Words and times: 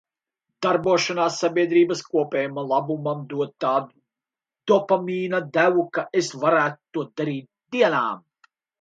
Darbošanās 0.65 1.35
sabiedrības 1.43 2.01
kopējam 2.07 2.57
labumam 2.71 3.21
dod 3.35 3.53
tādu 3.67 4.73
dopamīna 4.73 5.45
devu, 5.61 5.87
ka 6.01 6.09
es 6.25 6.35
varētu 6.49 6.79
to 7.01 7.09
darīt 7.23 7.51
dienām. 7.79 8.23